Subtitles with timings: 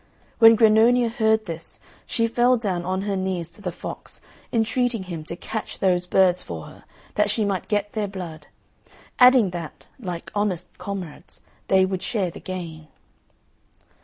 [0.39, 4.19] When Grannonia heard this, she fell down on her knees to the fox,
[4.51, 8.47] entreating him to catch those birds for her, that she might get their blood;
[9.19, 12.87] adding that, like honest comrades, they would share the gain.